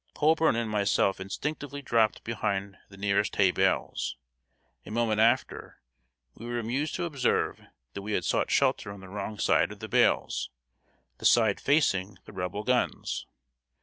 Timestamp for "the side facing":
11.19-12.17